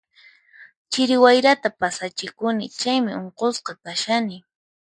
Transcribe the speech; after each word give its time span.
Chiri 0.91 1.15
wayrata 1.23 1.69
pasachikuni, 1.79 2.65
chaymi 2.79 3.11
unqusqa 3.19 3.73
kashani. 3.83 4.37